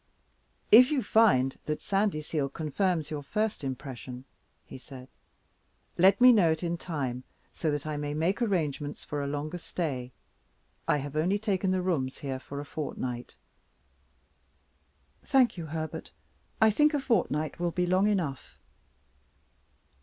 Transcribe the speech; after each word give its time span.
"If 0.71 0.89
you 0.89 1.03
find 1.03 1.59
that 1.67 1.79
Sandyseal 1.79 2.49
confirms 2.49 3.11
your 3.11 3.21
first 3.21 3.63
impression," 3.63 4.25
he 4.65 4.79
said, 4.79 5.09
"let 5.95 6.19
me 6.19 6.31
know 6.31 6.49
it 6.49 6.63
in 6.63 6.75
time, 6.75 7.23
so 7.53 7.69
that 7.69 7.85
I 7.85 7.97
may 7.97 8.15
make 8.15 8.41
arrangements 8.41 9.05
for 9.05 9.21
a 9.21 9.27
longer 9.27 9.59
stay. 9.59 10.11
I 10.87 10.97
have 10.97 11.15
only 11.15 11.37
taken 11.37 11.69
the 11.69 11.83
rooms 11.83 12.17
here 12.17 12.39
for 12.39 12.59
a 12.59 12.65
fortnight." 12.65 13.35
"Thank 15.23 15.55
you, 15.55 15.67
Herbert; 15.67 16.09
I 16.59 16.71
think 16.71 16.95
a 16.95 16.99
fortnight 16.99 17.59
will 17.59 17.69
be 17.69 17.85
long 17.85 18.07
enough." 18.07 18.57